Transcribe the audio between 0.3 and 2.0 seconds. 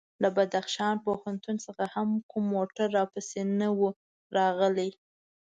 بدخشان پوهنتون څخه